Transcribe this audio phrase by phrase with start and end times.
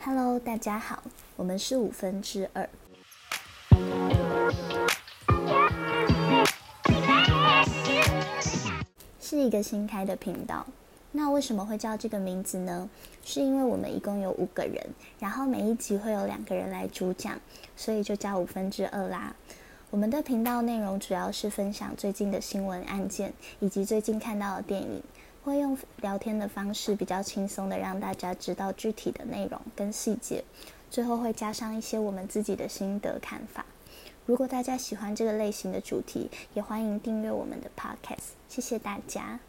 [0.00, 1.02] Hello，大家好，
[1.34, 2.68] 我们是五分之二，
[9.20, 10.64] 是一个新开的频道。
[11.10, 12.88] 那为什么会叫这个名字呢？
[13.24, 14.86] 是因为我们一共有五个人，
[15.18, 17.38] 然后每一集会有两个人来主讲，
[17.76, 19.34] 所以就叫五分之二啦。
[19.90, 25.02] 我们的频道内容主要是分享最近的新闻案件，以及最近看到的电影，
[25.48, 30.44] 会用聊天的方式比较轻松的让大家知道具体的内容跟细节，
[30.90, 33.64] 最后会加上一些我们自己的心得看法。
[34.26, 38.32] 如果大家喜欢这个类型的主题，也欢迎订阅我们的 Podcast。
[38.46, 39.40] 谢谢大家。